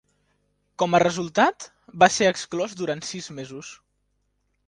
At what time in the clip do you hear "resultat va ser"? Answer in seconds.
1.03-2.29